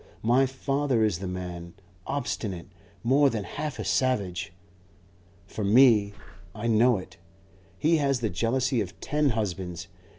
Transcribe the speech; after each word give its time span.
My 0.23 0.47
father 0.47 1.03
is 1.03 1.19
the 1.19 1.27
man, 1.27 1.75
obstinate, 2.07 2.65
more 3.03 3.29
than 3.29 3.43
half 3.43 3.77
a 3.77 3.85
savage. 3.85 4.51
For 5.45 5.63
me 5.63 6.13
I 6.55 6.65
know 6.65 6.97
it 6.97 7.17
he 7.77 7.97
has 7.97 8.19
the 8.19 8.29
jealousy 8.31 8.81
of 8.81 8.99
ten 8.99 9.29
husbands. 9.37 9.89